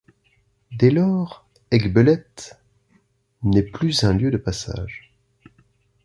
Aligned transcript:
Dès 0.71 0.89
lors, 0.89 1.47
Aiguebelette 1.69 2.59
n'est 3.43 3.61
plus 3.61 4.03
un 4.03 4.13
lieu 4.15 4.31
de 4.31 4.37
passage. 4.37 5.13